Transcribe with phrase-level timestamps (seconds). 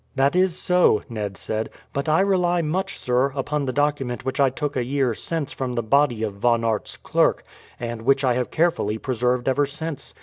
[0.15, 4.49] "That is so," Ned said; "but I rely much, sir, upon the document which I
[4.49, 7.43] took a year since from the body of Von Aert's clerk,
[7.79, 10.15] and which I have carefully preserved ever since.